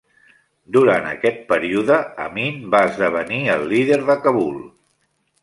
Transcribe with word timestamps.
Durant 0.77 1.03
aquest 1.09 1.37
període, 1.51 1.99
Amin 2.23 2.57
va 2.77 2.81
esdevenir 2.87 3.39
el 3.59 3.69
líder 3.75 4.01
de 4.11 4.19
Kabul. 4.27 4.59